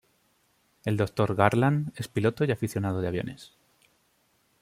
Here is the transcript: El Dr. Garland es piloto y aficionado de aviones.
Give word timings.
El 0.83 0.97
Dr. 0.97 1.35
Garland 1.35 1.93
es 1.95 2.07
piloto 2.07 2.43
y 2.43 2.49
aficionado 2.49 3.01
de 3.01 3.07
aviones. 3.07 3.53